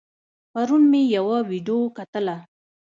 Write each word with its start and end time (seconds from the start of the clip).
پرون 0.53 0.83
مې 0.91 1.01
يوه 1.17 1.37
ويډيو 1.49 1.93
کتله 1.97 2.37